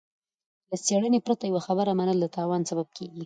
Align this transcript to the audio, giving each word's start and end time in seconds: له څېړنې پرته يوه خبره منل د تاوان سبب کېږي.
له 0.69 0.77
څېړنې 0.85 1.19
پرته 1.25 1.43
يوه 1.51 1.61
خبره 1.67 1.91
منل 1.99 2.17
د 2.21 2.25
تاوان 2.37 2.61
سبب 2.69 2.87
کېږي. 2.97 3.19